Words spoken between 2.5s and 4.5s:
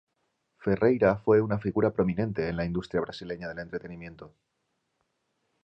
la industria brasileña del entretenimiento.